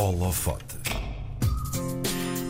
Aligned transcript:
Holofote. 0.00 0.89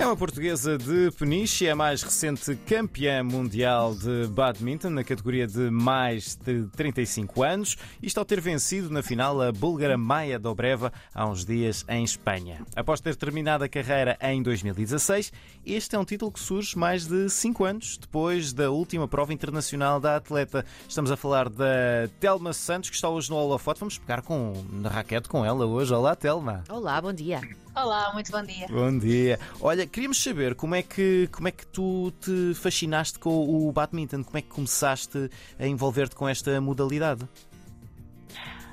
É 0.01 0.07
uma 0.07 0.17
portuguesa 0.17 0.79
de 0.79 1.11
Peniche, 1.11 1.67
é 1.67 1.73
a 1.73 1.77
mais 1.77 2.03
recente 2.03 2.57
campeã 2.67 3.23
mundial 3.23 3.95
de 3.95 4.29
badminton 4.29 4.89
na 4.89 5.05
categoria 5.05 5.47
de 5.47 5.71
mais 5.71 6.37
de 6.37 6.67
35 6.69 7.43
anos, 7.43 7.77
isto 8.03 8.17
ao 8.17 8.25
ter 8.25 8.41
vencido 8.41 8.89
na 8.89 9.03
final 9.03 9.43
a 9.43 9.53
búlgara 9.53 9.99
Maia 9.99 10.39
Dobreva 10.39 10.91
há 11.15 11.29
uns 11.29 11.45
dias 11.45 11.85
em 11.87 12.03
Espanha. 12.03 12.65
Após 12.75 13.03
ter 13.03 13.15
terminado 13.15 13.63
a 13.63 13.69
carreira 13.69 14.17
em 14.23 14.43
2016, 14.43 15.35
este 15.67 15.95
é 15.95 15.99
um 15.99 16.05
título 16.07 16.33
que 16.33 16.41
surge 16.41 16.79
mais 16.79 17.07
de 17.07 17.29
5 17.29 17.63
anos 17.63 17.99
depois 17.99 18.55
da 18.55 18.71
última 18.71 19.07
prova 19.07 19.35
internacional 19.35 20.01
da 20.01 20.17
atleta. 20.17 20.65
Estamos 20.89 21.11
a 21.11 21.17
falar 21.17 21.51
da 21.51 22.09
Telma 22.19 22.55
Santos, 22.55 22.89
que 22.89 22.97
está 22.97 23.11
hoje 23.11 23.29
no 23.29 23.37
holofote. 23.37 23.81
Vamos 23.81 23.99
pegar 23.99 24.23
com, 24.23 24.55
na 24.73 24.89
raquete 24.89 25.29
com 25.29 25.45
ela 25.45 25.67
hoje. 25.67 25.93
Olá, 25.93 26.17
Telma. 26.17 26.65
Olá, 26.71 26.99
bom 27.03 27.13
dia. 27.13 27.43
Olá, 27.75 28.13
muito 28.13 28.33
bom 28.33 28.43
dia. 28.43 28.67
Bom 28.69 28.99
dia. 28.99 29.39
Olha, 29.61 29.87
queríamos 29.87 30.23
saber 30.23 30.55
como 30.55 30.75
é 30.75 30.83
que, 30.83 31.29
como 31.33 31.49
é 31.49 31.51
que 31.51 31.67
tu 31.67 32.13
te 32.21 32.55
fascinaste 32.55 33.19
com 33.19 33.69
o 33.69 33.73
badminton, 33.73 34.25
como 34.25 34.39
é 34.39 34.43
que 34.43 34.49
começaste 34.49 35.31
a 35.59 35.67
envolver-te 35.67 36.17
com 36.17 36.29
esta 36.29 36.61
modalidade? 36.61 37.29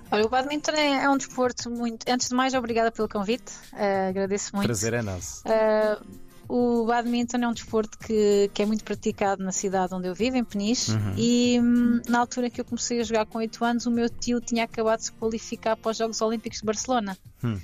Olha, 0.10 0.26
o 0.26 0.30
badminton 0.30 0.72
é, 0.72 1.04
é 1.04 1.10
um 1.10 1.18
desporto 1.18 1.70
muito. 1.70 2.10
Antes 2.10 2.30
de 2.30 2.36
mais, 2.36 2.54
obrigada 2.54 2.92
pelo 2.92 3.08
convite. 3.08 3.52
Uh, 3.74 4.10
agradeço 4.10 4.56
muito. 4.56 4.66
Prazer 4.66 4.94
é 4.94 5.02
nosso. 5.02 5.44
Uh, 5.46 6.28
o 6.50 6.86
badminton 6.86 7.38
é 7.38 7.48
um 7.48 7.54
desporto 7.54 7.98
que, 8.00 8.50
que 8.54 8.64
é 8.64 8.66
muito 8.66 8.84
praticado 8.84 9.44
na 9.44 9.52
cidade 9.52 9.94
onde 9.94 10.08
eu 10.08 10.16
vivo, 10.16 10.38
em 10.38 10.46
Peniche, 10.46 10.94
uhum. 10.94 11.14
e 11.18 11.60
hum, 11.60 12.02
na 12.08 12.20
altura 12.20 12.50
que 12.50 12.62
eu 12.62 12.66
comecei 12.66 13.02
a 13.02 13.04
jogar 13.04 13.26
com 13.26 13.38
8 13.40 13.66
anos, 13.66 13.86
o 13.86 13.92
meu 13.92 14.10
tio 14.10 14.40
tinha 14.40 14.64
acabado 14.64 15.00
de 15.00 15.06
se 15.06 15.12
qualificar 15.12 15.76
para 15.76 15.92
os 15.92 15.98
Jogos 15.98 16.22
Olímpicos 16.22 16.60
de 16.60 16.66
Barcelona. 16.66 17.18
Hum. 17.44 17.60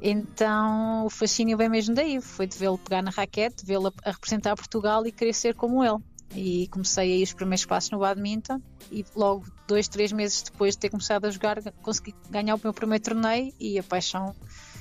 Então 0.00 1.06
o 1.06 1.10
fascínio 1.10 1.56
vem 1.56 1.68
mesmo 1.68 1.94
daí, 1.94 2.20
foi 2.20 2.46
de 2.46 2.56
vê-lo 2.56 2.78
pegar 2.78 3.02
na 3.02 3.10
raquete, 3.10 3.64
vê-lo 3.64 3.92
a 4.04 4.10
representar 4.10 4.54
Portugal 4.54 5.06
e 5.06 5.12
querer 5.12 5.32
ser 5.32 5.54
como 5.54 5.84
ele. 5.84 5.98
E 6.34 6.68
comecei 6.68 7.14
aí 7.14 7.22
os 7.22 7.32
primeiros 7.32 7.64
passos 7.64 7.90
no 7.90 7.98
badminton 8.00 8.60
e 8.92 9.04
logo 9.16 9.46
dois, 9.66 9.88
três 9.88 10.12
meses 10.12 10.42
depois 10.42 10.74
de 10.74 10.80
ter 10.80 10.90
começado 10.90 11.24
a 11.24 11.30
jogar 11.30 11.60
consegui 11.82 12.14
ganhar 12.28 12.54
o 12.54 12.60
meu 12.62 12.72
primeiro 12.72 13.02
torneio 13.02 13.52
e 13.58 13.78
a 13.78 13.82
paixão 13.82 14.34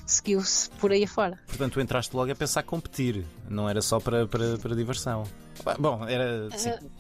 seguiu-se 0.06 0.70
por 0.72 0.92
aí 0.92 1.04
afora. 1.04 1.40
Portanto, 1.48 1.74
tu 1.74 1.82
entraste 1.82 2.16
logo 2.16 2.32
a 2.32 2.36
pensar 2.36 2.64
competir, 2.64 3.26
não 3.50 3.70
era 3.70 3.82
só 3.82 4.00
para, 4.00 4.28
para, 4.28 4.58
para 4.58 4.76
diversão. 4.76 5.24
Bom, 5.80 6.06
era. 6.08 6.50
Sim. 6.58 6.72
Uh, 6.72 6.92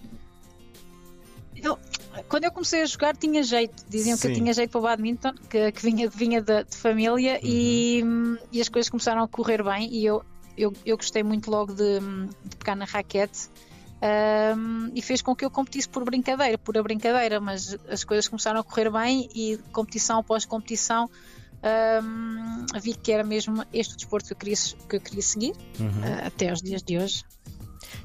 eu, 1.56 1.80
quando 2.28 2.44
eu 2.46 2.52
comecei 2.52 2.82
a 2.82 2.86
jogar 2.86 3.16
tinha 3.16 3.44
jeito, 3.44 3.84
diziam 3.90 4.16
Sim. 4.18 4.22
que 4.22 4.28
eu 4.28 4.36
tinha 4.36 4.54
jeito 4.54 4.72
para 4.72 4.80
o 4.80 4.82
badminton, 4.84 5.34
que, 5.50 5.72
que 5.72 5.82
vinha, 5.82 6.10
vinha 6.10 6.42
de, 6.42 6.64
de 6.64 6.76
família 6.76 7.40
uhum. 7.44 7.50
e, 7.50 8.04
e, 8.52 8.62
as 8.62 8.70
coisas 8.70 8.90
começaram 8.90 9.24
a 9.24 9.28
correr 9.28 9.64
bem 9.64 9.90
e 9.92 10.06
eu, 10.06 10.24
eu, 10.58 10.74
eu 10.86 10.98
gostei 10.98 11.24
muito 11.24 11.50
logo 11.50 11.74
de, 11.74 12.00
de 12.46 12.56
pegar 12.58 12.76
na 12.76 12.86
raquete. 12.86 13.50
Um, 14.00 14.92
e 14.94 15.02
fez 15.02 15.24
com 15.24 15.36
que 15.36 15.44
eu 15.44 15.50
competisse 15.50 15.90
por 15.90 16.06
brincadeira, 16.06 16.56
por 16.56 16.78
a 16.78 16.84
brincadeira, 16.84 17.42
mas 17.42 17.76
as 17.90 18.04
coisas 18.04 18.28
começaram 18.28 18.60
a 18.60 18.64
correr 18.64 18.92
bem 18.92 19.28
e 19.34 19.58
competição 19.72 20.20
após 20.20 20.46
competição 20.46 21.10
um, 21.64 22.66
vi 22.80 22.94
que 22.94 23.12
era 23.12 23.24
mesmo 23.24 23.66
este 23.74 23.94
o 23.94 23.98
desporto 23.98 24.28
que 24.28 24.34
eu 24.34 24.38
queria, 24.38 24.56
que 24.88 24.96
eu 24.96 25.02
queria 25.02 25.22
seguir 25.22 25.54
uhum. 25.80 25.88
uh, 25.88 26.28
até 26.28 26.50
aos 26.50 26.62
dias 26.62 26.84
de 26.84 26.98
hoje. 26.98 27.24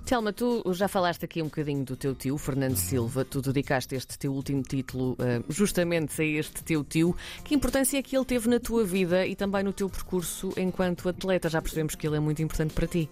Telma, 0.05 0.33
tu 0.33 0.63
já 0.73 0.89
falaste 0.89 1.25
aqui 1.25 1.41
um 1.41 1.47
bocadinho 1.47 1.85
do 1.85 1.97
teu 1.97 2.15
tio, 2.15 2.37
Fernando 2.37 2.77
Silva. 2.77 3.25
Tu 3.25 3.41
dedicaste 3.41 3.95
este 3.95 4.19
teu 4.19 4.33
último 4.33 4.63
título 4.63 5.13
uh, 5.13 5.45
justamente 5.49 6.21
a 6.21 6.25
este 6.25 6.63
teu 6.63 6.85
tio. 6.85 7.17
Que 7.45 7.55
importância 7.55 7.99
é 7.99 8.03
que 8.03 8.17
ele 8.17 8.25
teve 8.25 8.49
na 8.49 8.61
tua 8.61 8.85
vida 8.85 9.27
e 9.27 9.35
também 9.35 9.63
no 9.63 9.73
teu 9.73 9.89
percurso 9.89 10.53
enquanto 10.57 11.09
atleta? 11.09 11.49
Já 11.49 11.63
percebemos 11.63 11.95
que 11.95 12.07
ele 12.07 12.17
é 12.17 12.21
muito 12.21 12.43
importante 12.43 12.75
para 12.75 12.87
ti. 12.87 13.09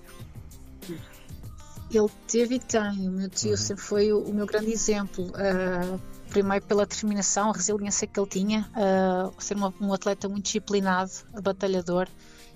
Ele 1.91 2.09
teve 2.29 2.57
e 2.57 2.59
tem. 2.61 3.09
O 3.09 3.13
meu 3.13 3.29
tio 3.29 3.51
uhum. 3.51 3.57
sempre 3.57 3.83
foi 3.83 4.13
o, 4.13 4.21
o, 4.21 4.33
meu 4.33 4.47
grande 4.47 4.71
exemplo. 4.71 5.27
Uh, 5.29 6.01
primeiro 6.29 6.65
pela 6.65 6.87
determinação, 6.87 7.51
a 7.51 7.53
resiliência 7.53 8.07
que 8.07 8.19
ele 8.19 8.29
tinha, 8.29 8.71
uh, 8.77 9.43
ser 9.43 9.57
uma, 9.57 9.75
um 9.81 9.93
atleta 9.93 10.29
muito 10.29 10.45
disciplinado, 10.45 11.11
batalhador 11.43 12.09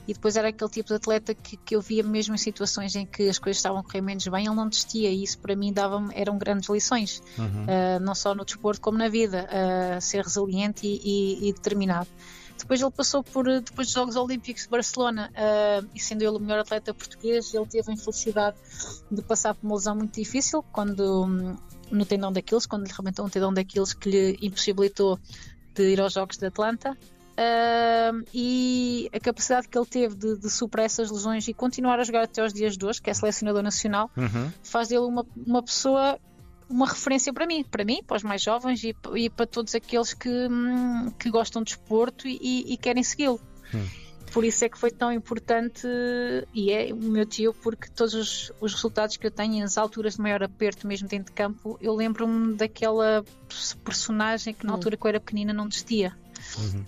e 0.07 0.13
depois 0.13 0.37
era 0.37 0.49
aquele 0.49 0.71
tipo 0.71 0.89
de 0.89 0.95
atleta 0.95 1.35
que, 1.35 1.57
que 1.57 1.75
eu 1.75 1.81
via 1.81 2.03
mesmo 2.03 2.35
em 2.35 2.39
situações 2.39 2.95
em 2.95 3.07
que 3.07 3.29
as 3.29 3.39
coisas 3.39 3.59
estavam 3.59 3.79
a 3.81 3.83
correr 3.83 4.01
menos 4.01 4.27
bem, 4.27 4.47
ele 4.47 4.55
não 4.55 4.69
desistia 4.69 5.11
e 5.11 5.23
isso 5.23 5.39
para 5.39 5.57
mim 5.57 5.73
dava 5.73 6.03
eram 6.13 6.37
grandes 6.39 6.69
lições, 6.69 7.23
uhum. 7.39 7.65
uh, 7.65 8.01
não 8.01 8.15
só 8.15 8.35
no 8.35 8.45
desporto 8.45 8.81
como 8.81 8.99
na 8.99 9.09
vida, 9.09 9.49
uh, 9.49 10.01
ser 10.01 10.23
resiliente 10.23 10.87
e, 10.87 11.01
e, 11.05 11.49
e, 11.49 11.53
determinado. 11.53 12.09
Depois 12.59 12.81
ele 12.81 12.91
passou 12.91 13.23
por, 13.23 13.45
depois 13.45 13.89
dos 13.89 13.95
Jogos 13.95 14.17
Olímpicos 14.17 14.63
de 14.63 14.69
Barcelona, 14.69 15.31
uh, 15.33 15.89
e 15.95 16.01
sendo 16.01 16.23
ele 16.23 16.37
o 16.37 16.39
melhor 16.39 16.61
atleta 16.61 16.95
português, 16.95 17.53
ele 17.53 17.67
teve 17.67 17.91
a 17.91 17.95
infelicidade 17.95 18.57
de 19.11 19.23
passar 19.23 19.55
por 19.55 19.67
uma 19.67 19.75
lesão 19.75 19.97
muito 19.97 20.15
difícil, 20.15 20.63
quando 20.73 21.25
um, 21.25 21.57
no 21.91 22.07
tendão 22.07 22.33
daqueles, 22.33 22.67
quando 22.67 22.87
lhe 22.87 22.93
rebentou 22.93 23.27
um 23.27 23.29
tendão 23.29 23.53
daqueles 23.53 23.93
que 23.93 24.09
lhe 24.09 24.39
impossibilitou 24.41 25.19
de 25.75 25.93
ir 25.93 26.01
aos 26.01 26.13
Jogos 26.13 26.37
de 26.37 26.47
Atlanta. 26.47 26.97
Uh, 27.35 28.25
e 28.33 29.11
a 29.13 29.19
capacidade 29.19 29.67
que 29.67 29.77
ele 29.77 29.87
teve 29.87 30.15
de, 30.15 30.39
de, 30.39 30.49
superar 30.49 30.87
essas 30.87 31.11
lesões 31.11 31.49
e 31.49 31.53
continuar 31.53 31.99
a 31.99 32.05
jogar 32.05 32.23
até 32.23 32.41
aos 32.41 32.53
dias 32.53 32.77
de 32.77 32.87
hoje, 32.87 33.03
que 33.03 33.11
é 33.11 33.15
selecionador 33.15 33.61
nacional, 33.61 34.09
uhum. 34.17 34.53
faz 34.63 34.87
dele 34.87 35.01
uma, 35.01 35.27
uma 35.45 35.61
pessoa, 35.61 36.17
uma 36.71 36.87
referência 36.87 37.33
para 37.33 37.45
mim, 37.45 37.65
para 37.65 37.85
mim, 37.85 38.05
para 38.07 38.19
os 38.19 38.23
mais 38.23 38.41
jovens 38.41 38.85
e, 38.85 38.95
e 39.17 39.29
para 39.29 39.47
todos 39.47 39.75
aqueles 39.75 40.15
que, 40.15 40.29
hum, 40.29 41.11
que 41.19 41.29
gostam 41.29 41.65
de 41.65 41.73
esporto 41.73 42.29
e, 42.29 42.73
e 42.73 42.77
querem 42.77 43.03
segui-lo. 43.03 43.41
Uhum. 43.73 43.89
Por 44.33 44.45
isso 44.45 44.65
é 44.65 44.69
que 44.69 44.79
foi 44.79 44.91
tão 44.93 45.13
importante 45.13 45.89
e 46.53 46.71
é 46.71 46.93
o 46.93 46.97
meu 46.97 47.27
tio, 47.27 47.53
porque 47.53 47.89
todos 47.89 48.15
os, 48.15 48.53
os 48.61 48.75
resultados 48.75 49.17
que 49.17 49.27
eu 49.27 49.31
tenho 49.31 49.61
nas 49.61 49.77
alturas 49.77 50.15
de 50.15 50.21
maior 50.21 50.43
aperto, 50.43 50.87
mesmo 50.87 51.09
dentro 51.09 51.27
de 51.27 51.37
campo, 51.37 51.79
eu 51.81 51.95
lembro-me 51.95 52.55
daquela 52.55 53.25
personagem 53.85 54.55
que 54.55 54.65
na 54.65 54.73
hum. 54.73 54.77
altura 54.77 54.97
que 54.97 55.05
eu 55.05 55.09
era 55.09 55.21
pequenina 55.21 55.53
não 55.53 55.67
desistia. 55.67 56.17
Uhum. 56.59 56.85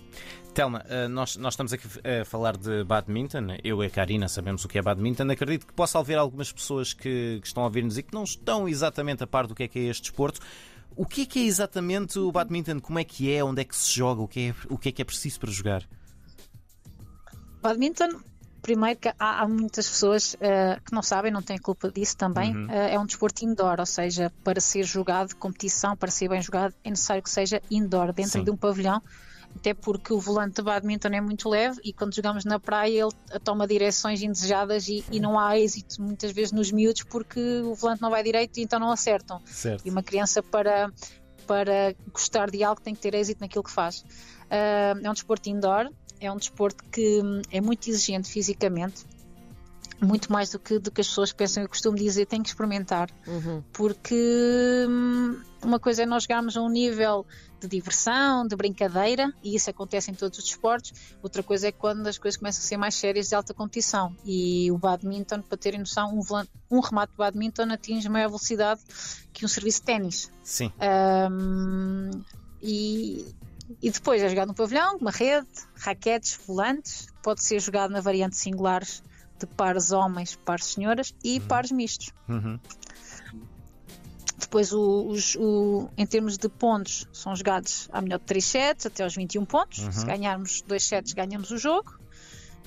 Telma, 0.56 0.82
eh, 0.88 1.06
nós, 1.06 1.36
nós 1.36 1.52
estamos 1.52 1.72
aqui 1.74 1.86
a 2.02 2.24
falar 2.24 2.56
de 2.56 2.82
badminton. 2.82 3.58
Eu 3.62 3.82
e 3.82 3.86
a 3.86 3.90
Karina 3.90 4.26
sabemos 4.26 4.64
o 4.64 4.68
que 4.68 4.78
é 4.78 4.82
badminton. 4.82 5.30
Acredito 5.30 5.66
que 5.66 5.72
possa 5.74 5.98
haver 5.98 6.16
algumas 6.16 6.50
pessoas 6.50 6.94
que, 6.94 7.38
que 7.40 7.46
estão 7.46 7.62
a 7.62 7.66
ouvir-nos 7.66 7.98
e 7.98 8.02
que 8.02 8.14
não 8.14 8.24
estão 8.24 8.66
exatamente 8.66 9.22
a 9.22 9.26
par 9.26 9.46
do 9.46 9.54
que 9.54 9.64
é 9.64 9.68
que 9.68 9.78
é 9.78 9.82
este 9.82 10.04
desporto. 10.04 10.40
O 10.96 11.04
que 11.04 11.22
é 11.22 11.26
que 11.26 11.40
é 11.40 11.42
exatamente 11.42 12.18
o 12.18 12.32
badminton? 12.32 12.80
Como 12.80 12.98
é 12.98 13.04
que 13.04 13.30
é? 13.30 13.44
Onde 13.44 13.60
é 13.60 13.64
que 13.64 13.76
se 13.76 13.94
joga? 13.94 14.22
O 14.22 14.26
que 14.26 14.48
é, 14.48 14.54
o 14.72 14.78
que, 14.78 14.88
é, 14.88 14.92
que 14.92 15.02
é 15.02 15.04
preciso 15.04 15.38
para 15.38 15.50
jogar? 15.50 15.86
Badminton 17.60 18.20
primeiro 18.62 18.98
que 18.98 19.08
há, 19.08 19.42
há 19.42 19.46
muitas 19.46 19.88
pessoas 19.88 20.34
uh, 20.34 20.82
que 20.84 20.92
não 20.92 21.00
sabem, 21.00 21.30
não 21.30 21.40
têm 21.40 21.56
culpa 21.56 21.88
disso 21.88 22.16
também. 22.16 22.52
Uhum. 22.52 22.66
Uh, 22.66 22.72
é 22.72 22.98
um 22.98 23.06
desporto 23.06 23.44
indoor, 23.44 23.78
ou 23.78 23.86
seja, 23.86 24.32
para 24.42 24.60
ser 24.60 24.82
jogado, 24.82 25.36
competição, 25.36 25.96
para 25.96 26.10
ser 26.10 26.28
bem 26.28 26.42
jogado, 26.42 26.74
é 26.82 26.90
necessário 26.90 27.22
que 27.22 27.30
seja 27.30 27.62
indoor, 27.70 28.12
dentro 28.12 28.40
Sim. 28.40 28.44
de 28.44 28.50
um 28.50 28.56
pavilhão 28.56 29.00
até 29.56 29.72
porque 29.74 30.12
o 30.12 30.20
volante 30.20 30.56
de 30.56 30.62
badminton 30.62 31.08
é 31.08 31.20
muito 31.20 31.48
leve 31.48 31.80
e 31.82 31.92
quando 31.92 32.14
jogamos 32.14 32.44
na 32.44 32.60
praia 32.60 33.02
ele 33.02 33.40
toma 33.42 33.66
direções 33.66 34.22
indesejadas 34.22 34.86
e, 34.88 35.04
e, 35.10 35.18
não 35.18 35.38
há 35.38 35.58
êxito 35.58 36.00
muitas 36.00 36.30
vezes 36.30 36.52
nos 36.52 36.70
miúdos 36.70 37.02
porque 37.04 37.40
o 37.60 37.74
volante 37.74 38.02
não 38.02 38.10
vai 38.10 38.22
direito 38.22 38.58
e 38.58 38.62
então 38.62 38.78
não 38.78 38.90
acertam. 38.90 39.40
Certo. 39.46 39.86
E 39.86 39.90
uma 39.90 40.02
criança 40.02 40.42
para, 40.42 40.92
para 41.46 41.94
gostar 42.12 42.50
de 42.50 42.62
algo 42.62 42.80
tem 42.80 42.94
que 42.94 43.00
ter 43.00 43.14
êxito 43.14 43.40
naquilo 43.40 43.64
que 43.64 43.70
faz. 43.70 44.00
Uh, 44.00 45.00
é 45.02 45.10
um 45.10 45.14
desporto 45.14 45.48
indoor, 45.48 45.90
é 46.20 46.30
um 46.30 46.36
desporto 46.36 46.84
que 46.84 47.22
hum, 47.22 47.40
é 47.50 47.60
muito 47.60 47.88
exigente 47.88 48.30
fisicamente 48.30 49.04
muito 50.00 50.30
mais 50.32 50.50
do 50.50 50.58
que, 50.58 50.78
do 50.78 50.90
que 50.90 51.00
as 51.00 51.08
pessoas 51.08 51.32
pensam. 51.32 51.62
Eu 51.62 51.68
costumo 51.68 51.96
dizer, 51.96 52.26
tem 52.26 52.42
que 52.42 52.48
experimentar, 52.48 53.10
uhum. 53.26 53.62
porque 53.72 54.86
hum, 54.88 55.40
uma 55.62 55.78
coisa 55.78 56.02
é 56.02 56.06
nós 56.06 56.24
jogarmos 56.24 56.56
a 56.56 56.62
um 56.62 56.68
nível 56.68 57.26
de 57.60 57.66
diversão, 57.66 58.46
de 58.46 58.54
brincadeira, 58.54 59.32
e 59.42 59.54
isso 59.54 59.70
acontece 59.70 60.10
em 60.10 60.14
todos 60.14 60.38
os 60.38 60.44
esportes. 60.44 60.92
Outra 61.22 61.42
coisa 61.42 61.68
é 61.68 61.72
quando 61.72 62.06
as 62.06 62.18
coisas 62.18 62.38
começam 62.38 62.62
a 62.62 62.66
ser 62.66 62.76
mais 62.76 62.94
sérias 62.94 63.28
de 63.28 63.34
alta 63.34 63.54
competição. 63.54 64.14
E 64.24 64.70
o 64.70 64.78
badminton, 64.78 65.40
para 65.40 65.56
terem 65.56 65.80
noção, 65.80 66.14
um, 66.14 66.44
um 66.70 66.80
remate 66.80 67.12
de 67.12 67.18
badminton 67.18 67.70
atinge 67.72 68.08
maior 68.08 68.28
velocidade 68.28 68.82
que 69.32 69.44
um 69.44 69.48
serviço 69.48 69.80
de 69.80 69.86
ténis. 69.86 70.30
Sim. 70.42 70.70
Um, 71.30 72.10
e, 72.62 73.34
e 73.82 73.90
depois 73.90 74.22
é 74.22 74.28
jogado 74.28 74.48
no 74.48 74.54
pavilhão, 74.54 74.96
uma 74.98 75.10
rede, 75.10 75.48
raquetes, 75.78 76.38
volantes, 76.46 77.06
pode 77.22 77.42
ser 77.42 77.60
jogado 77.60 77.90
na 77.90 78.00
variante 78.00 78.36
singulares 78.36 79.02
de 79.38 79.46
pares 79.46 79.92
homens, 79.92 80.36
pares 80.36 80.66
senhoras 80.66 81.14
e 81.22 81.38
uhum. 81.38 81.46
pares 81.46 81.70
mistos. 81.70 82.12
Uhum. 82.28 82.58
Depois, 84.38 84.72
o, 84.72 85.06
os, 85.08 85.34
o, 85.36 85.88
em 85.96 86.06
termos 86.06 86.36
de 86.38 86.48
pontos, 86.48 87.06
são 87.12 87.34
jogados 87.34 87.88
a 87.92 88.00
melhor 88.00 88.18
de 88.18 88.26
3 88.26 88.44
sets 88.44 88.86
até 88.86 89.02
aos 89.02 89.14
21 89.14 89.44
pontos. 89.44 89.78
Uhum. 89.78 89.92
Se 89.92 90.06
ganharmos 90.06 90.62
2 90.62 90.82
sets, 90.82 91.12
ganhamos 91.14 91.50
o 91.50 91.58
jogo. 91.58 91.98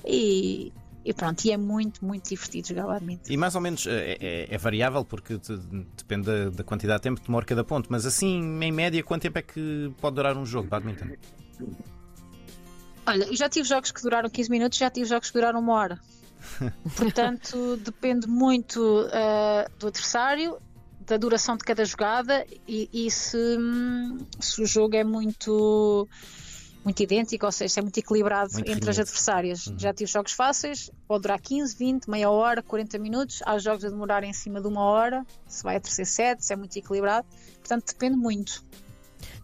E, 0.04 0.72
e 1.04 1.14
pronto, 1.14 1.44
e 1.44 1.52
é 1.52 1.56
muito, 1.56 2.04
muito 2.04 2.28
divertido 2.28 2.68
jogar 2.68 2.86
badminton. 2.86 3.32
E 3.32 3.36
mais 3.36 3.54
ou 3.54 3.60
menos 3.60 3.86
é, 3.86 4.16
é, 4.20 4.54
é 4.54 4.58
variável 4.58 5.04
porque 5.04 5.38
te, 5.38 5.56
depende 5.96 6.26
da, 6.26 6.50
da, 6.50 6.64
quantidade 6.64 6.98
de 6.98 7.02
tempo 7.04 7.20
que 7.20 7.26
demora 7.26 7.46
cada 7.46 7.64
ponto, 7.64 7.88
mas 7.90 8.04
assim, 8.04 8.38
em 8.62 8.72
média, 8.72 9.02
quanto 9.02 9.22
tempo 9.22 9.38
é 9.38 9.42
que 9.42 9.92
pode 10.00 10.16
durar 10.16 10.36
um 10.36 10.44
jogo 10.44 10.64
de 10.64 10.70
badminton? 10.70 11.06
Olha, 13.06 13.24
eu 13.24 13.36
já 13.36 13.48
tive 13.48 13.66
jogos 13.66 13.90
que 13.90 14.02
duraram 14.02 14.28
15 14.28 14.50
minutos, 14.50 14.78
já 14.78 14.90
tive 14.90 15.06
jogos 15.06 15.28
que 15.30 15.34
duraram 15.38 15.60
uma 15.60 15.72
hora. 15.72 16.00
Portanto, 16.96 17.76
depende 17.76 18.26
muito 18.26 18.80
uh, 18.80 19.70
do 19.78 19.88
adversário, 19.88 20.58
da 21.00 21.16
duração 21.16 21.56
de 21.56 21.64
cada 21.64 21.84
jogada 21.84 22.46
e, 22.68 22.88
e 22.92 23.10
se, 23.10 23.36
hum, 23.36 24.18
se, 24.38 24.62
o 24.62 24.66
jogo 24.66 24.94
é 24.96 25.02
muito 25.02 26.08
muito 26.82 27.02
idêntico, 27.02 27.44
ou 27.44 27.52
seja, 27.52 27.80
é 27.80 27.82
muito 27.82 27.98
equilibrado 27.98 28.54
muito 28.54 28.70
entre 28.70 28.88
as 28.88 28.98
adversárias. 28.98 29.66
Uhum. 29.66 29.78
Já 29.78 29.92
tive 29.92 30.10
jogos 30.10 30.32
fáceis, 30.32 30.90
pode 31.06 31.22
durar 31.22 31.38
15, 31.38 31.76
20, 31.76 32.08
meia 32.08 32.30
hora, 32.30 32.62
40 32.62 32.98
minutos. 32.98 33.42
Há 33.44 33.58
jogos 33.58 33.84
a 33.84 33.90
demorar 33.90 34.24
em 34.24 34.32
cima 34.32 34.62
de 34.62 34.66
uma 34.66 34.82
hora, 34.82 35.26
se 35.46 35.62
vai 35.62 35.76
a 35.76 35.80
terceiro 35.80 36.08
set, 36.08 36.44
se 36.44 36.52
é 36.54 36.56
muito 36.56 36.74
equilibrado. 36.76 37.26
Portanto, 37.58 37.86
depende 37.86 38.16
muito. 38.16 38.64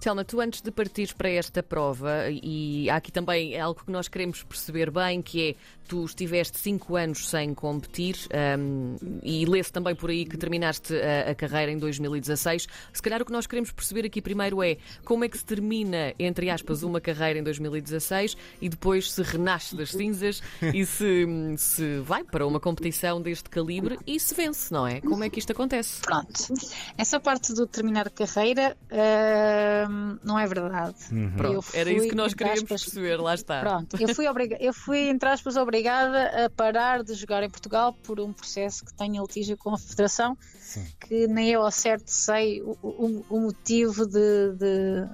Telma, 0.01 0.25
tu 0.25 0.41
antes 0.41 0.61
de 0.61 0.71
partir 0.71 1.15
para 1.15 1.29
esta 1.31 1.63
prova, 1.63 2.31
e 2.31 2.89
há 2.91 2.97
aqui 2.97 3.11
também 3.11 3.59
algo 3.59 3.83
que 3.85 3.91
nós 3.91 4.09
queremos 4.09 4.43
perceber 4.43 4.91
bem, 4.91 5.23
que 5.23 5.51
é 5.51 5.55
tu 5.89 6.05
estiveste 6.05 6.59
5 6.59 6.97
anos 6.97 7.29
sem 7.29 7.55
competir 7.55 8.17
um, 8.59 8.97
e 9.23 9.47
lê-se 9.47 9.73
também 9.73 9.95
por 9.95 10.11
aí 10.11 10.25
que 10.25 10.37
terminaste 10.37 10.95
a, 10.95 11.31
a, 11.31 11.35
carreira 11.35 11.73
em 11.73 11.79
2016. 11.79 12.67
Se 12.93 13.03
calhar 13.03 13.23
o 13.23 13.25
que 13.25 13.33
nós 13.33 13.47
queremos 13.47 13.73
perceber 13.73 14.07
aqui 14.07 14.21
primeiro 14.21 14.63
é 14.63 14.77
como 15.05 15.25
é 15.25 15.29
que 15.29 15.39
se 15.39 15.45
termina, 15.45 16.13
entre 16.19 16.51
aspas, 16.51 16.83
uma 16.83 17.01
carreira 17.01 17.39
em 17.39 17.43
2016 17.43 18.37
e 18.61 18.69
depois 18.69 19.13
se 19.13 19.23
renasce 19.23 19.77
das 19.77 19.91
cinzas 19.91 20.43
e 20.75 20.85
se, 20.85 21.27
se 21.57 22.01
vai 22.01 22.25
para 22.25 22.47
uma 22.47 22.61
competição 22.61 23.23
deste 23.23 23.49
calibre 23.49 23.99
e 24.07 24.19
se 24.19 24.35
vence, 24.35 24.73
não 24.73 24.87
é? 24.87 25.01
Como 25.01 25.23
é 25.23 25.31
que 25.31 25.39
isto 25.39 25.53
acontece? 25.53 26.01
Pronto. 26.03 26.53
Essa 26.99 27.21
parte 27.21 27.55
do 27.55 27.67
terminar 27.67 28.09
a 28.09 28.11
carreira. 28.11 28.77
Uh 28.91 29.86
não 29.89 30.39
é 30.39 30.47
verdade. 30.47 30.97
Uhum. 31.11 31.33
Pronto, 31.37 31.63
fui, 31.63 31.79
era 31.79 31.91
isso 31.91 32.09
que 32.09 32.15
nós 32.15 32.35
queríamos 32.35 32.63
aspas, 32.63 32.85
perceber, 32.85 33.17
lá 33.17 33.35
está. 33.35 33.61
Pronto, 33.61 33.97
eu 34.01 34.15
fui, 34.15 34.27
obriga 34.29 34.57
eu 34.61 34.73
fui, 34.73 35.09
entre 35.09 35.29
aspas, 35.29 35.57
obrigada 35.57 36.45
a 36.45 36.51
parar 36.51 37.03
de 37.03 37.15
jogar 37.15 37.43
em 37.43 37.51
Portugal 37.51 37.93
por 37.93 38.21
um 38.21 38.33
processo 38.33 38.85
que 38.85 38.95
tenho 38.95 39.23
litígio 39.23 39.57
com 39.57 39.75
a 39.75 39.79
Federação, 39.79 40.37
Sim. 40.59 40.87
que 41.01 41.27
nem 41.27 41.51
eu 41.51 41.63
ao 41.63 41.71
certo 41.71 42.09
sei 42.09 42.63
o, 42.63 42.77
o, 42.83 43.27
o 43.29 43.41
motivo 43.41 44.07
de, 44.07 44.53
de, 44.55 45.09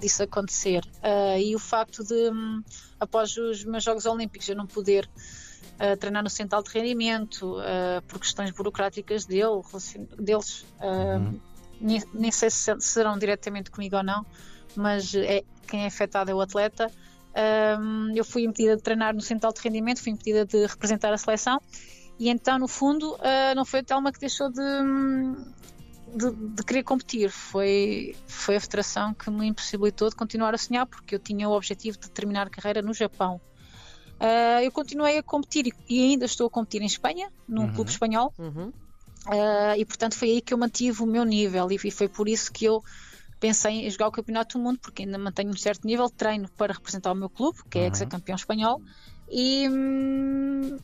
disso 0.00 0.22
acontecer. 0.22 0.84
Uh, 0.96 1.38
e 1.38 1.54
o 1.54 1.58
facto 1.58 2.04
de, 2.04 2.30
um, 2.30 2.62
após 2.98 3.36
os 3.36 3.64
meus 3.64 3.84
Jogos 3.84 4.06
Olímpicos, 4.06 4.48
eu 4.48 4.56
não 4.56 4.66
poder 4.66 5.08
uh, 5.78 5.96
treinar 5.98 6.22
no 6.22 6.30
central 6.30 6.62
de 6.62 6.70
rendimento 6.70 7.58
uh, 7.58 8.02
por 8.08 8.18
questões 8.18 8.50
burocráticas 8.50 9.24
dele, 9.24 9.62
deles. 10.18 10.64
Uhum 10.80 11.49
nem, 11.80 12.02
nem 12.12 12.30
sei 12.30 12.50
se 12.50 12.78
serão 12.80 13.18
diretamente 13.18 13.70
comigo 13.70 13.96
ou 13.96 14.02
não, 14.02 14.24
mas 14.76 15.14
é, 15.14 15.42
quem 15.66 15.84
é 15.84 15.86
afetado 15.86 16.30
é 16.30 16.34
o 16.34 16.40
atleta. 16.40 16.90
Um, 17.80 18.12
eu 18.14 18.24
fui 18.24 18.44
impedida 18.44 18.76
de 18.76 18.82
treinar 18.82 19.14
no 19.14 19.20
central 19.20 19.52
de 19.52 19.60
rendimento, 19.60 20.02
fui 20.02 20.12
impedida 20.12 20.44
de 20.44 20.66
representar 20.66 21.12
a 21.12 21.18
seleção 21.18 21.60
e 22.20 22.28
então, 22.28 22.58
no 22.58 22.68
fundo, 22.68 23.14
uh, 23.14 23.54
não 23.56 23.64
foi 23.64 23.80
a 23.80 23.82
Telma 23.82 24.12
que 24.12 24.20
deixou 24.20 24.50
de, 24.50 24.60
de, 26.14 26.54
de, 26.54 26.62
querer 26.64 26.82
competir, 26.82 27.30
foi, 27.30 28.14
foi 28.26 28.56
a 28.56 28.60
federação 28.60 29.14
que 29.14 29.30
me 29.30 29.46
impossibilitou 29.46 30.10
de 30.10 30.16
continuar 30.16 30.54
a 30.54 30.58
sonhar, 30.58 30.84
porque 30.84 31.14
eu 31.14 31.18
tinha 31.18 31.48
o 31.48 31.52
objetivo 31.52 31.98
de 31.98 32.10
terminar 32.10 32.46
a 32.46 32.50
carreira 32.50 32.82
no 32.82 32.92
Japão. 32.92 33.40
Uh, 34.20 34.60
eu 34.62 34.70
continuei 34.70 35.16
a 35.16 35.22
competir 35.22 35.72
e 35.88 36.10
ainda 36.10 36.26
estou 36.26 36.48
a 36.48 36.50
competir 36.50 36.82
em 36.82 36.84
Espanha, 36.84 37.32
num 37.48 37.62
uhum. 37.62 37.72
clube 37.72 37.90
espanhol. 37.90 38.34
Uhum. 38.36 38.70
Uh, 39.30 39.78
e 39.78 39.84
portanto 39.84 40.16
foi 40.16 40.28
aí 40.30 40.40
que 40.40 40.52
eu 40.52 40.58
mantive 40.58 41.04
o 41.04 41.06
meu 41.06 41.24
nível 41.24 41.68
e 41.70 41.90
foi 41.92 42.08
por 42.08 42.28
isso 42.28 42.50
que 42.52 42.64
eu 42.64 42.82
pensei 43.38 43.86
em 43.86 43.90
jogar 43.90 44.08
o 44.08 44.12
Campeonato 44.12 44.58
do 44.58 44.64
Mundo, 44.64 44.80
porque 44.80 45.02
ainda 45.02 45.16
mantenho 45.16 45.50
um 45.50 45.56
certo 45.56 45.86
nível, 45.86 46.10
treino 46.10 46.48
para 46.56 46.74
representar 46.74 47.12
o 47.12 47.14
meu 47.14 47.30
clube, 47.30 47.58
que 47.70 47.78
é 47.78 47.82
uhum. 47.82 47.88
ex-campeão 47.88 48.36
espanhol, 48.36 48.82
e. 49.30 49.68
Hum, 49.68 50.76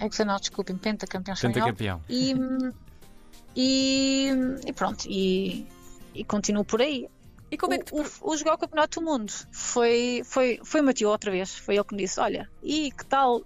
ex 0.00 0.18
não, 0.18 0.36
desculpem, 0.36 0.76
pentacampeão 0.76 1.34
espanhol. 1.34 1.54
Pentacampeão. 1.54 2.02
E, 2.08 2.34
hum, 2.36 2.72
e, 3.56 4.28
e 4.66 4.72
pronto, 4.72 5.06
e, 5.08 5.66
e 6.14 6.24
continuo 6.24 6.64
por 6.64 6.82
aí. 6.82 7.08
E 7.50 7.56
como 7.56 7.74
é 7.74 7.78
que 7.78 7.84
tu... 7.84 7.96
o, 7.96 8.32
o, 8.32 8.36
jogar 8.36 8.54
o 8.54 8.58
Campeonato 8.58 9.00
do 9.00 9.06
Mundo 9.06 9.32
foi, 9.52 10.22
foi, 10.24 10.60
foi 10.64 10.80
o 10.80 10.84
meu 10.84 10.92
tio 10.92 11.08
outra 11.08 11.30
vez, 11.30 11.54
foi 11.54 11.76
ele 11.76 11.84
que 11.84 11.94
me 11.94 12.02
disse: 12.02 12.20
Olha, 12.20 12.50
e 12.62 12.90
que 12.90 13.06
tal 13.06 13.42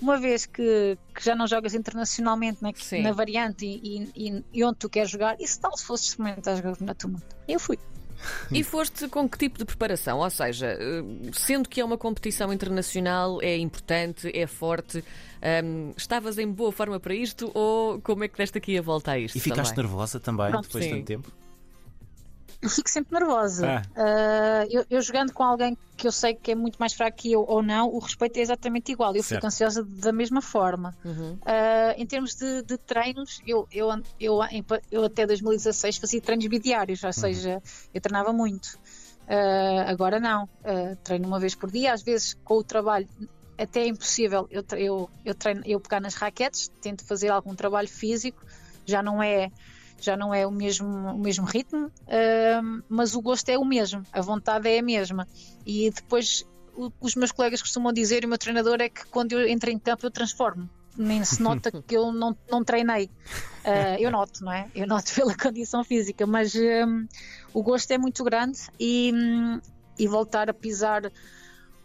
uma 0.00 0.18
vez 0.18 0.46
que, 0.46 0.98
que 1.14 1.24
já 1.24 1.34
não 1.34 1.46
jogas 1.46 1.74
internacionalmente 1.74 2.62
né, 2.62 2.72
na 3.02 3.12
variante 3.12 3.64
e, 3.66 4.10
e, 4.14 4.44
e, 4.52 4.64
onde 4.64 4.78
tu 4.78 4.88
queres 4.88 5.10
jogar, 5.10 5.36
e 5.40 5.46
se 5.46 5.58
tal 5.58 5.76
se 5.76 5.84
fosse 5.84 6.08
experimentar 6.08 6.56
jogar 6.56 6.76
na 6.80 6.94
tua 6.94 7.14
Eu 7.48 7.58
fui. 7.58 7.78
E 8.50 8.64
foste 8.64 9.08
com 9.08 9.28
que 9.28 9.38
tipo 9.38 9.58
de 9.58 9.64
preparação? 9.64 10.18
Ou 10.18 10.30
seja, 10.30 10.66
eh, 10.66 11.02
sendo 11.32 11.68
que 11.68 11.80
é 11.80 11.84
uma 11.84 11.98
competição 11.98 12.52
internacional, 12.52 13.40
é 13.42 13.56
importante, 13.56 14.30
é 14.34 14.46
forte, 14.46 15.04
um, 15.64 15.92
estavas 15.96 16.38
em 16.38 16.50
boa 16.50 16.72
forma 16.72 16.98
para 16.98 17.14
isto 17.14 17.50
ou 17.54 18.00
como 18.00 18.24
é 18.24 18.28
que 18.28 18.36
deste 18.36 18.58
aqui 18.58 18.78
a 18.78 18.82
volta 18.82 19.12
a 19.12 19.18
isto? 19.18 19.36
E 19.36 19.40
ficaste 19.40 19.74
também? 19.74 19.84
nervosa 19.84 20.18
também 20.18 20.50
Pronto, 20.50 20.66
depois 20.66 20.84
de 20.84 20.90
tanto 20.90 21.04
tempo? 21.04 21.32
Eu 22.66 22.70
fico 22.70 22.90
sempre 22.90 23.18
nervosa. 23.18 23.84
Ah. 23.96 24.64
Uh, 24.64 24.68
eu, 24.70 24.86
eu, 24.90 25.00
jogando 25.00 25.32
com 25.32 25.42
alguém 25.42 25.78
que 25.96 26.06
eu 26.06 26.12
sei 26.12 26.34
que 26.34 26.50
é 26.50 26.54
muito 26.54 26.76
mais 26.76 26.92
fraco 26.92 27.16
que 27.16 27.32
eu 27.32 27.44
ou 27.46 27.62
não, 27.62 27.88
o 27.88 27.98
respeito 27.98 28.38
é 28.38 28.40
exatamente 28.40 28.92
igual. 28.92 29.14
Eu 29.14 29.22
certo. 29.22 29.38
fico 29.38 29.46
ansiosa 29.46 29.84
da 29.84 30.12
mesma 30.12 30.42
forma. 30.42 30.94
Uhum. 31.04 31.34
Uh, 31.34 31.94
em 31.96 32.04
termos 32.04 32.34
de, 32.34 32.62
de, 32.62 32.76
treinos, 32.76 33.40
eu, 33.46 33.66
eu, 33.72 33.88
eu, 34.20 34.40
eu, 34.90 35.04
até 35.04 35.26
2016 35.26 35.96
fazia 35.96 36.20
treinos 36.20 36.46
bidiários, 36.46 37.02
ou 37.02 37.08
uhum. 37.08 37.12
seja, 37.12 37.62
eu 37.94 38.00
treinava 38.00 38.32
muito. 38.32 38.78
Uh, 39.28 39.88
agora 39.88 40.20
não, 40.20 40.48
treino 41.02 41.26
uma 41.26 41.40
vez 41.40 41.54
por 41.54 41.70
dia, 41.70 41.92
às 41.92 42.02
vezes 42.02 42.34
com 42.44 42.54
o 42.54 42.64
trabalho 42.64 43.08
até 43.58 43.80
é 43.80 43.88
impossível 43.88 44.46
eu, 44.50 44.62
eu, 44.76 45.10
eu, 45.24 45.34
treino, 45.34 45.62
eu 45.64 45.80
pegar 45.80 45.98
nas 45.98 46.14
raquetes, 46.14 46.70
tento 46.80 47.04
fazer 47.04 47.30
algum 47.30 47.54
trabalho 47.54 47.88
físico, 47.88 48.44
já 48.84 49.02
não 49.02 49.20
é 49.22 49.50
já 50.00 50.16
não 50.16 50.32
é 50.32 50.46
o 50.46 50.50
mesmo, 50.50 50.86
o 50.86 51.18
mesmo 51.18 51.44
ritmo, 51.46 51.86
uh, 51.86 52.82
mas 52.88 53.14
o 53.14 53.20
gosto 53.20 53.48
é 53.48 53.58
o 53.58 53.64
mesmo, 53.64 54.02
a 54.12 54.20
vontade 54.20 54.68
é 54.68 54.78
a 54.78 54.82
mesma. 54.82 55.26
E 55.64 55.90
depois 55.90 56.44
o, 56.76 56.92
os 57.00 57.14
meus 57.14 57.32
colegas 57.32 57.62
costumam 57.62 57.92
dizer, 57.92 58.22
e 58.22 58.26
o 58.26 58.28
meu 58.28 58.38
treinador, 58.38 58.80
é 58.80 58.88
que 58.88 59.06
quando 59.06 59.32
eu 59.32 59.48
entro 59.48 59.70
em 59.70 59.78
campo 59.78 60.06
eu 60.06 60.10
transformo. 60.10 60.68
Nem 60.96 61.24
se 61.24 61.42
nota 61.42 61.70
que 61.82 61.96
eu 61.96 62.12
não, 62.12 62.36
não 62.50 62.64
treinei. 62.64 63.10
Uh, 63.64 63.98
eu 63.98 64.10
noto, 64.10 64.44
não 64.44 64.52
é? 64.52 64.68
Eu 64.74 64.86
noto 64.86 65.12
pela 65.14 65.34
condição 65.36 65.82
física, 65.82 66.26
mas 66.26 66.54
um, 66.54 67.06
o 67.52 67.62
gosto 67.62 67.90
é 67.90 67.98
muito 67.98 68.22
grande 68.22 68.58
e, 68.78 69.12
um, 69.14 69.60
e 69.98 70.06
voltar 70.06 70.48
a 70.48 70.54
pisar 70.54 71.10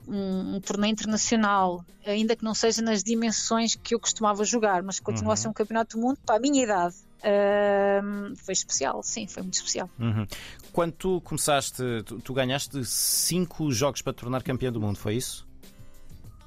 um, 0.07 0.55
um, 0.55 0.59
torneio 0.59 0.91
internacional, 0.91 1.83
ainda 2.05 2.35
que 2.35 2.43
não 2.43 2.53
seja 2.53 2.81
nas 2.81 3.03
dimensões 3.03 3.75
que 3.75 3.95
eu 3.95 3.99
costumava 3.99 4.43
jogar, 4.43 4.83
mas 4.83 4.99
continua 4.99 5.29
uhum. 5.29 5.33
a 5.33 5.35
ser 5.35 5.47
um 5.47 5.53
campeonato 5.53 5.97
do 5.97 6.01
mundo 6.01 6.19
para 6.25 6.35
a 6.35 6.39
minha 6.39 6.63
idade. 6.63 6.95
Uh, 7.21 8.35
foi 8.35 8.53
especial, 8.53 9.01
sim, 9.03 9.27
foi 9.27 9.43
muito 9.43 9.55
especial. 9.55 9.89
Uhum. 9.99 10.25
Quando 10.73 10.93
tu 10.93 11.21
começaste, 11.21 11.83
tu, 12.05 12.19
tu 12.19 12.33
ganhaste 12.33 12.83
cinco 12.83 13.71
jogos 13.71 14.01
para 14.01 14.13
te 14.13 14.17
tornar 14.17 14.41
campeão 14.41 14.71
do 14.71 14.81
mundo, 14.81 14.97
foi 14.97 15.15
isso? 15.15 15.47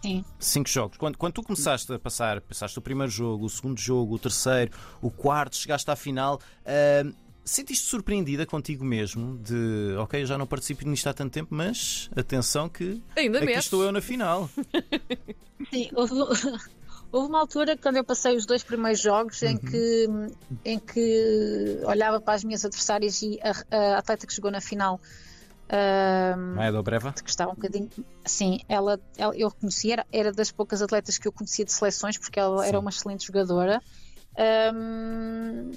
Sim. 0.04 0.23
Cinco 0.38 0.68
jogos. 0.68 0.99
Quando, 0.99 1.16
quando 1.16 1.32
tu 1.32 1.42
começaste 1.42 1.90
a 1.90 1.99
passar, 1.99 2.38
passaste 2.42 2.78
o 2.78 2.82
primeiro 2.82 3.11
jogo, 3.11 3.46
o 3.46 3.49
segundo 3.49 3.80
jogo, 3.80 4.16
o 4.16 4.18
terceiro, 4.18 4.70
o 5.00 5.11
quarto, 5.11 5.56
chegaste 5.56 5.90
à 5.90 5.96
final, 5.96 6.38
uh, 6.61 7.14
sentiste 7.44 7.86
surpreendida 7.86 8.46
contigo 8.46 8.84
mesmo 8.84 9.38
de 9.38 9.94
ok, 9.98 10.22
eu 10.22 10.26
já 10.26 10.38
não 10.38 10.46
participo 10.46 10.86
nisto 10.88 11.08
há 11.08 11.14
tanto 11.14 11.32
tempo, 11.32 11.54
mas 11.54 12.08
atenção 12.16 12.68
que 12.68 13.02
Ainda 13.16 13.38
aqui 13.38 13.52
estou 13.52 13.82
eu 13.82 13.92
na 13.92 14.00
final. 14.00 14.48
Sim, 15.70 15.90
houve, 15.94 16.14
Houve 17.14 17.28
uma 17.28 17.38
altura 17.38 17.76
quando 17.76 17.96
eu 17.96 18.02
passei 18.02 18.34
os 18.34 18.44
dois 18.44 18.64
primeiros 18.64 19.00
jogos 19.00 19.40
em, 19.44 19.54
uhum. 19.54 19.60
que, 19.60 20.08
em 20.64 20.78
que 20.80 21.78
olhava 21.84 22.20
para 22.20 22.34
as 22.34 22.42
minhas 22.42 22.64
adversárias 22.64 23.22
e 23.22 23.38
a, 23.40 23.94
a 23.94 23.98
atleta 23.98 24.26
que 24.26 24.34
jogou 24.34 24.50
na 24.50 24.60
final. 24.60 25.00
Uh, 25.64 26.56
Maia 26.56 26.72
Dobreva? 26.72 27.12
Que 27.12 27.30
estava 27.30 27.52
um 27.52 27.54
bocadinho. 27.54 27.88
Sim, 28.26 28.58
ela, 28.68 29.00
ela, 29.16 29.36
eu 29.36 29.48
conhecia, 29.52 29.92
era, 29.92 30.06
era 30.10 30.32
das 30.32 30.50
poucas 30.50 30.82
atletas 30.82 31.16
que 31.16 31.28
eu 31.28 31.30
conhecia 31.30 31.64
de 31.64 31.72
seleções, 31.72 32.18
porque 32.18 32.40
ela 32.40 32.64
Sim. 32.64 32.68
era 32.68 32.80
uma 32.80 32.90
excelente 32.90 33.24
jogadora. 33.24 33.80
Um, 34.74 35.70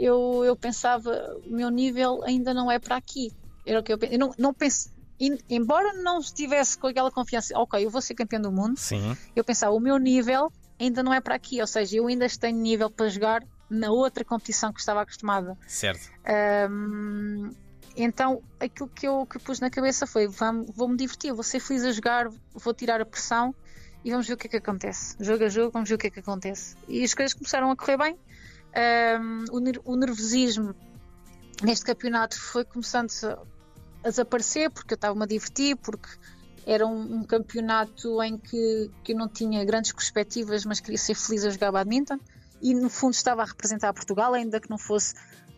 eu, 0.00 0.44
eu 0.44 0.56
pensava, 0.56 1.10
o 1.44 1.50
meu 1.54 1.70
nível 1.70 2.22
ainda 2.24 2.54
não 2.54 2.70
é 2.70 2.78
para 2.78 2.96
aqui. 2.96 3.32
Era 3.66 3.80
o 3.80 3.82
que 3.82 3.92
eu, 3.92 3.98
eu 4.10 4.18
não, 4.18 4.34
não 4.38 4.54
penso, 4.54 4.90
embora 5.48 5.92
não 6.02 6.18
estivesse 6.18 6.78
com 6.78 6.86
aquela 6.86 7.10
confiança, 7.10 7.56
ok, 7.58 7.84
eu 7.84 7.90
vou 7.90 8.00
ser 8.00 8.14
campeão 8.14 8.40
do 8.40 8.50
mundo, 8.50 8.78
Sim. 8.78 9.16
eu 9.36 9.44
pensava, 9.44 9.72
o 9.72 9.80
meu 9.80 9.98
nível 9.98 10.50
ainda 10.78 11.02
não 11.02 11.12
é 11.12 11.20
para 11.20 11.34
aqui, 11.34 11.60
ou 11.60 11.66
seja, 11.66 11.96
eu 11.96 12.06
ainda 12.06 12.26
tenho 12.28 12.58
nível 12.58 12.90
para 12.90 13.08
jogar 13.08 13.42
na 13.68 13.90
outra 13.90 14.24
competição 14.24 14.72
que 14.72 14.80
estava 14.80 15.02
acostumada. 15.02 15.56
Certo. 15.68 16.08
Um, 16.70 17.50
então 17.96 18.42
aquilo 18.58 18.88
que 18.88 19.06
eu 19.06 19.26
que 19.26 19.38
pus 19.38 19.60
na 19.60 19.68
cabeça 19.68 20.06
foi: 20.06 20.26
vou-me 20.26 20.96
divertir, 20.96 21.32
vou 21.32 21.42
ser 21.42 21.60
feliz 21.60 21.84
a 21.84 21.92
jogar, 21.92 22.28
vou 22.54 22.72
tirar 22.74 23.00
a 23.00 23.04
pressão 23.04 23.54
e 24.04 24.10
vamos 24.10 24.26
ver 24.26 24.34
o 24.34 24.36
que 24.36 24.46
é 24.46 24.50
que 24.50 24.56
acontece. 24.56 25.16
Jogo 25.20 25.44
a 25.44 25.48
jogo, 25.48 25.70
vamos 25.70 25.88
ver 25.88 25.96
o 25.96 25.98
que 25.98 26.06
é 26.06 26.10
que 26.10 26.20
acontece. 26.20 26.76
E 26.88 27.04
as 27.04 27.14
coisas 27.14 27.34
começaram 27.34 27.70
a 27.70 27.76
correr 27.76 27.98
bem. 27.98 28.16
Um, 28.72 29.44
o, 29.84 29.96
nervosismo 29.96 30.74
neste 31.62 31.84
campeonato 31.84 32.40
foi 32.40 32.64
começando 32.64 33.10
a 34.04 34.08
desaparecer 34.08 34.70
porque 34.70 34.94
eu 34.94 34.96
estava-me 34.96 35.24
a 35.24 35.26
divertir, 35.26 35.76
porque 35.76 36.08
era 36.66 36.86
um, 36.86 37.16
um, 37.16 37.24
campeonato 37.24 38.22
em 38.22 38.38
que, 38.38 38.90
que 39.02 39.12
eu 39.12 39.16
não 39.16 39.28
tinha 39.28 39.64
grandes 39.64 39.92
perspectivas, 39.92 40.64
mas 40.64 40.78
queria 40.78 40.98
ser 40.98 41.14
feliz 41.14 41.44
a 41.44 41.50
jogar 41.50 41.72
badminton 41.72 42.18
e 42.62 42.74
no 42.74 42.88
fundo 42.88 43.14
estava 43.14 43.42
a 43.42 43.44
representar 43.44 43.92
Portugal, 43.92 44.34
ainda 44.34 44.60
que 44.60 44.70
não 44.70 44.78
fosse 44.78 45.14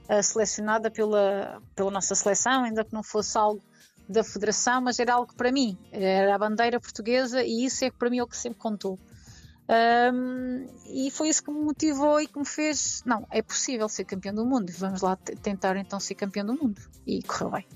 uh, 0.09 0.23
selecionada 0.23 0.91
pela, 0.91 1.61
pela 1.75 1.91
nossa 1.91 2.15
seleção, 2.15 2.65
ainda 2.65 2.85
que 2.85 2.93
não 2.93 3.03
fosse 3.03 3.37
algo 3.37 3.63
da 4.09 4.25
federação, 4.25 4.81
mas 4.81 4.99
era 4.99 5.15
algo 5.15 5.35
para 5.35 5.53
mim, 5.53 5.77
era 5.91 6.35
a 6.35 6.39
bandeira 6.39 6.81
portuguesa 6.81 7.43
e 7.43 7.65
isso 7.65 7.85
é 7.85 7.91
para 7.91 8.11
mim 8.11 8.21
o 8.21 8.27
que 8.27 8.37
sempre 8.37 8.59
contou. 8.59 8.99
Um, 9.69 10.67
e 10.87 11.11
foi 11.11 11.29
isso 11.29 11.43
que 11.43 11.51
me 11.51 11.65
motivou 11.65 12.21
e 12.21 12.27
que 12.27 12.39
me 12.39 12.45
fez. 12.45 13.03
Não, 13.07 13.27
é 13.31 13.43
possível 13.43 13.89
ser 13.89 14.05
campeão 14.05 14.35
do 14.35 14.45
mundo. 14.45 14.73
Vamos 14.79 15.01
lá 15.01 15.17
tentar 15.17 15.77
então 15.77 15.99
ser 16.01 16.15
campeão 16.15 16.45
do 16.45 16.55
mundo. 16.55 16.81
E 17.07 17.23
correu 17.23 17.51
bem. 17.51 17.67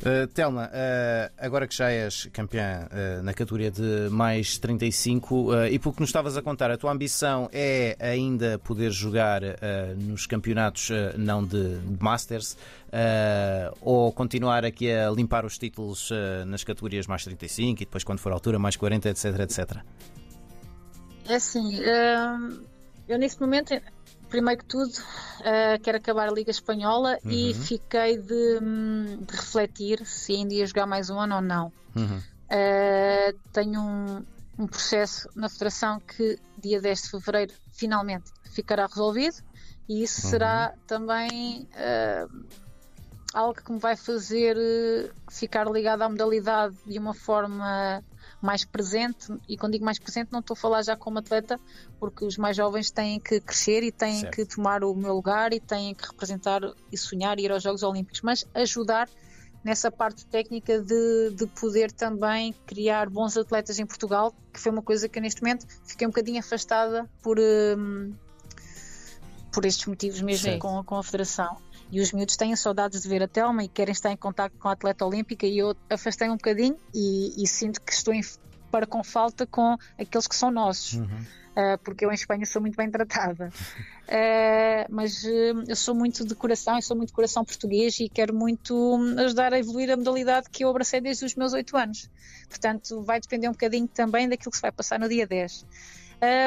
Uh, 0.00 0.28
Telma, 0.28 0.66
uh, 0.66 1.32
agora 1.36 1.66
que 1.66 1.74
já 1.74 1.90
és 1.90 2.28
campeã 2.32 2.86
uh, 2.86 3.22
na 3.24 3.34
categoria 3.34 3.68
de 3.68 4.08
mais 4.10 4.56
35 4.56 5.66
e 5.72 5.78
porque 5.80 6.00
nos 6.00 6.10
estavas 6.10 6.36
a 6.36 6.42
contar, 6.42 6.70
a 6.70 6.76
tua 6.78 6.92
ambição 6.92 7.50
é 7.52 7.96
ainda 7.98 8.60
poder 8.60 8.92
jogar 8.92 9.42
nos 9.96 10.26
campeonatos 10.26 10.90
não 11.16 11.44
de, 11.44 11.78
de 11.78 12.02
Masters 12.02 12.56
ou 13.80 14.12
continuar 14.12 14.64
aqui 14.64 14.92
a 14.92 15.10
limpar 15.10 15.44
os 15.44 15.58
títulos 15.58 16.10
nas 16.46 16.62
categorias 16.62 17.06
mais 17.06 17.24
35 17.24 17.82
e 17.82 17.84
depois, 17.84 18.04
quando 18.04 18.20
for 18.20 18.30
a 18.30 18.34
altura, 18.34 18.58
mais 18.58 18.76
40, 18.76 19.08
etc, 19.08 19.24
etc? 19.40 19.76
É 21.28 21.34
assim, 21.34 21.78
eu 23.08 23.18
neste 23.18 23.40
momento 23.40 23.74
primeiro 24.28 24.60
que 24.60 24.66
tudo, 24.66 24.90
uh, 24.90 25.82
quero 25.82 25.98
acabar 25.98 26.28
a 26.28 26.32
Liga 26.32 26.50
Espanhola 26.50 27.18
uhum. 27.24 27.30
e 27.30 27.54
fiquei 27.54 28.18
de, 28.18 28.60
de, 29.20 29.36
refletir 29.36 30.04
se 30.06 30.34
ainda 30.34 30.54
ia 30.54 30.66
jogar 30.66 30.86
mais 30.86 31.10
um 31.10 31.18
ano 31.18 31.36
ou 31.36 31.40
não. 31.42 31.72
Uhum. 31.96 32.18
Uh, 32.18 33.38
tenho 33.52 33.80
um, 33.80 34.24
um, 34.58 34.66
processo 34.66 35.28
na 35.34 35.48
Federação 35.48 36.00
que 36.00 36.38
dia 36.56 36.80
10 36.80 37.02
de 37.02 37.10
Fevereiro 37.10 37.54
finalmente 37.72 38.30
ficará 38.52 38.86
resolvido 38.86 39.36
e 39.88 40.02
isso 40.02 40.24
uhum. 40.24 40.30
será 40.30 40.74
também 40.86 41.68
uh, 41.74 42.46
algo 43.34 43.60
que 43.60 43.72
me 43.72 43.78
vai 43.78 43.96
fazer 43.96 44.56
ficar 45.30 45.70
ligado 45.70 46.02
à 46.02 46.08
modalidade 46.08 46.76
de 46.86 46.98
uma 46.98 47.14
forma 47.14 48.02
mais 48.40 48.64
presente, 48.64 49.32
e 49.48 49.56
quando 49.56 49.72
digo 49.72 49.84
mais 49.84 49.98
presente, 49.98 50.30
não 50.32 50.40
estou 50.40 50.54
a 50.54 50.56
falar 50.56 50.82
já 50.82 50.96
como 50.96 51.18
atleta, 51.18 51.58
porque 51.98 52.24
os 52.24 52.36
mais 52.36 52.56
jovens 52.56 52.90
têm 52.90 53.18
que 53.18 53.40
crescer 53.40 53.82
e 53.82 53.92
têm 53.92 54.20
certo. 54.20 54.34
que 54.34 54.44
tomar 54.44 54.84
o 54.84 54.94
meu 54.94 55.14
lugar 55.14 55.52
e 55.52 55.60
têm 55.60 55.94
que 55.94 56.06
representar 56.06 56.60
e 56.90 56.96
sonhar 56.96 57.38
e 57.38 57.44
ir 57.44 57.52
aos 57.52 57.62
Jogos 57.62 57.82
Olímpicos, 57.82 58.20
mas 58.22 58.46
ajudar 58.54 59.08
nessa 59.64 59.90
parte 59.90 60.24
técnica 60.26 60.80
de, 60.80 61.30
de 61.34 61.46
poder 61.46 61.90
também 61.92 62.54
criar 62.66 63.10
bons 63.10 63.36
atletas 63.36 63.78
em 63.78 63.86
Portugal, 63.86 64.34
que 64.52 64.60
foi 64.60 64.72
uma 64.72 64.82
coisa 64.82 65.08
que 65.08 65.20
neste 65.20 65.42
momento 65.42 65.66
fiquei 65.84 66.06
um 66.06 66.10
bocadinho 66.10 66.38
afastada 66.38 67.08
por, 67.22 67.38
um, 67.38 68.14
por 69.52 69.64
estes 69.64 69.86
motivos 69.86 70.20
mesmo 70.20 70.58
com, 70.58 70.82
com 70.84 70.96
a 70.96 71.02
Federação 71.02 71.56
e 71.90 72.00
os 72.00 72.12
miúdos 72.12 72.36
têm 72.36 72.54
saudades 72.54 73.02
de 73.02 73.08
ver 73.08 73.22
a 73.22 73.28
Telma 73.28 73.64
e 73.64 73.68
querem 73.68 73.92
estar 73.92 74.10
em 74.12 74.16
contato 74.16 74.52
com 74.58 74.68
a 74.68 74.72
atleta 74.72 75.04
olímpica 75.04 75.46
e 75.46 75.58
eu 75.58 75.74
afastei 75.88 76.28
um 76.28 76.36
bocadinho 76.36 76.76
e, 76.94 77.42
e 77.42 77.46
sinto 77.46 77.80
que 77.80 77.92
estou 77.92 78.12
em, 78.12 78.20
para 78.70 78.86
com 78.86 79.02
falta 79.02 79.46
com 79.46 79.76
aqueles 79.98 80.26
que 80.26 80.36
são 80.36 80.50
nossos. 80.50 80.94
Uhum. 80.94 81.24
Uh, 81.58 81.76
porque 81.82 82.04
eu 82.04 82.10
em 82.12 82.14
Espanha 82.14 82.46
sou 82.46 82.62
muito 82.62 82.76
bem 82.76 82.88
tratada. 82.88 83.48
Uh, 83.48 84.86
mas 84.94 85.24
uh, 85.24 85.64
eu 85.66 85.74
sou 85.74 85.92
muito 85.92 86.24
de 86.24 86.34
coração, 86.34 86.76
eu 86.76 86.82
sou 86.82 86.96
muito 86.96 87.08
de 87.08 87.14
coração 87.14 87.44
português 87.44 87.98
e 87.98 88.08
quero 88.08 88.32
muito 88.32 88.96
ajudar 89.18 89.52
a 89.52 89.58
evoluir 89.58 89.90
a 89.90 89.96
modalidade 89.96 90.48
que 90.50 90.64
eu 90.64 90.68
abracei 90.68 91.00
desde 91.00 91.24
os 91.24 91.34
meus 91.34 91.52
oito 91.54 91.76
anos. 91.76 92.08
Portanto, 92.48 93.02
vai 93.02 93.20
depender 93.20 93.48
um 93.48 93.52
bocadinho 93.52 93.88
também 93.88 94.28
daquilo 94.28 94.52
que 94.52 94.56
se 94.56 94.62
vai 94.62 94.70
passar 94.70 95.00
no 95.00 95.08
dia 95.08 95.26
10. 95.26 95.66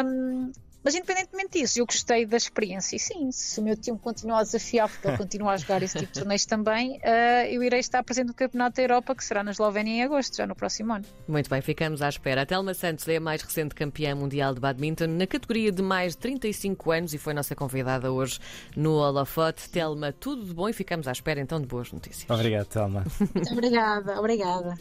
Um, 0.05 0.51
mas 0.83 0.95
independentemente 0.95 1.59
disso, 1.59 1.79
eu 1.79 1.85
gostei 1.85 2.25
da 2.25 2.37
experiência. 2.37 2.95
E 2.95 2.99
sim, 2.99 3.31
se 3.31 3.59
o 3.59 3.63
meu 3.63 3.75
time 3.75 3.97
continuar 3.97 4.39
a 4.39 4.43
desafiar, 4.43 4.89
porque 4.89 5.07
ele 5.07 5.17
continua 5.17 5.53
a 5.53 5.57
jogar 5.57 5.83
esse 5.83 5.97
tipo 5.97 6.11
de 6.11 6.19
torneios 6.19 6.45
também, 6.45 6.97
uh, 6.97 7.45
eu 7.49 7.63
irei 7.63 7.79
estar 7.79 8.03
presente 8.03 8.27
no 8.27 8.33
Campeonato 8.33 8.77
da 8.77 8.81
Europa, 8.81 9.15
que 9.15 9.23
será 9.23 9.43
na 9.43 9.51
Eslovénia 9.51 9.93
em 9.93 10.03
agosto, 10.03 10.35
já 10.35 10.47
no 10.47 10.55
próximo 10.55 10.93
ano. 10.93 11.05
Muito 11.27 11.49
bem, 11.49 11.61
ficamos 11.61 12.01
à 12.01 12.09
espera. 12.09 12.41
A 12.41 12.45
Telma 12.45 12.73
Santos 12.73 13.07
é 13.07 13.17
a 13.17 13.21
mais 13.21 13.41
recente 13.41 13.75
campeã 13.75 14.15
mundial 14.15 14.53
de 14.53 14.59
badminton 14.59 15.07
na 15.07 15.27
categoria 15.27 15.71
de 15.71 15.81
mais 15.81 16.13
de 16.13 16.19
35 16.19 16.91
anos 16.91 17.13
e 17.13 17.17
foi 17.17 17.33
nossa 17.33 17.55
convidada 17.55 18.11
hoje 18.11 18.39
no 18.75 18.93
Holofote. 18.95 19.69
Telma, 19.69 20.11
tudo 20.11 20.45
de 20.45 20.53
bom 20.53 20.67
e 20.67 20.73
ficamos 20.73 21.07
à 21.07 21.11
espera 21.11 21.39
então 21.39 21.59
de 21.59 21.67
boas 21.67 21.91
notícias. 21.91 22.29
Obrigado, 22.29 22.67
Telma. 22.67 23.05
obrigada, 23.51 24.19
obrigada. 24.19 24.77